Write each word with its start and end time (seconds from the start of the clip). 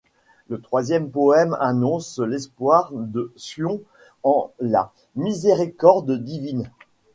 Le 0.49 0.59
troisième 0.59 1.11
poème 1.11 1.55
annonce 1.59 2.17
l’espoir 2.17 2.89
de 2.91 3.31
Sion 3.35 3.81
en 4.23 4.51
la 4.59 4.91
miséricorde 5.15 6.13
divine. 6.23 6.71